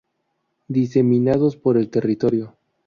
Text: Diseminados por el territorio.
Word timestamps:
Diseminados 0.67 1.57
por 1.57 1.77
el 1.77 1.91
territorio. 1.91 2.55